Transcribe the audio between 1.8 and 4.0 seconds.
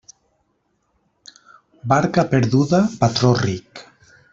Barca perduda, patró ric.